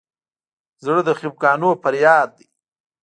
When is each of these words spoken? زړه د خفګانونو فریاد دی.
زړه 0.83 1.01
د 1.07 1.09
خفګانونو 1.19 1.79
فریاد 1.83 2.29
دی. 2.37 2.45